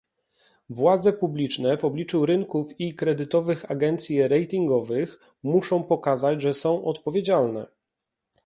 [0.69, 7.65] Władze publiczne w obliczu rynków i kredytowych agencji ratingowych muszą pokazać, że są odpowiedzialne